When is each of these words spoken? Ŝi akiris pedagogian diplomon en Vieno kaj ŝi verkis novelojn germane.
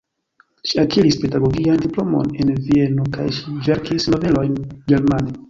Ŝi 0.69 0.77
akiris 0.83 1.17
pedagogian 1.25 1.77
diplomon 1.83 2.33
en 2.45 2.49
Vieno 2.71 3.07
kaj 3.19 3.27
ŝi 3.41 3.55
verkis 3.69 4.11
novelojn 4.17 4.59
germane. 4.91 5.39